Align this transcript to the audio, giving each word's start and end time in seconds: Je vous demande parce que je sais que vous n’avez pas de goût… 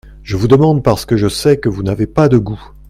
Je 0.23 0.35
vous 0.35 0.47
demande 0.47 0.83
parce 0.83 1.05
que 1.05 1.15
je 1.15 1.27
sais 1.29 1.59
que 1.59 1.69
vous 1.69 1.83
n’avez 1.83 2.07
pas 2.07 2.27
de 2.27 2.39
goût… 2.39 2.71